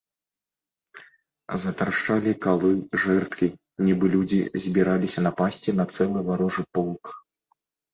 [1.65, 2.71] Затрашчалі калы,
[3.05, 3.53] жэрдкі,
[3.85, 7.03] нібы людзі збіраліся напасці на цэлы варожы полк.